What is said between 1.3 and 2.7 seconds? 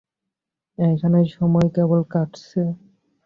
সময় কেমন কাটছে?